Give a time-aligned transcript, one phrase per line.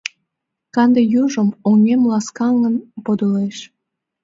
[0.73, 3.57] Канде южым Оҥем ласкаҥын подылеш.